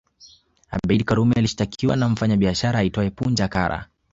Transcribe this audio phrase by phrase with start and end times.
[0.69, 3.87] Abeid Karume alishtakiwa na mfanyabiashara aitwae Punja Kara